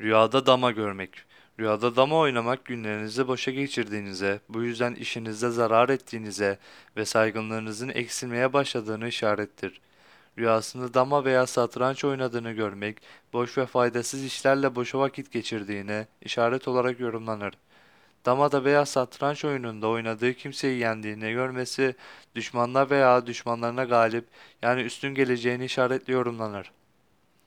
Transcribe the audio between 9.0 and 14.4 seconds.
işarettir. Rüyasında dama veya satranç oynadığını görmek, boş ve faydasız